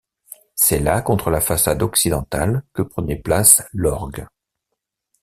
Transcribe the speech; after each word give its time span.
C'est 0.55 0.79
là 0.79 1.03
contre 1.03 1.29
la 1.29 1.39
façade 1.41 1.83
occidentale 1.83 2.63
que 2.73 2.81
prenait 2.81 3.21
place 3.21 3.61
l'orgue. 3.71 4.25